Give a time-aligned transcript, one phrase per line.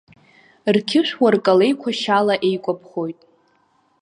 [0.75, 3.19] Рқьышә уаркалеиқәа шьала еикәаԥхоит.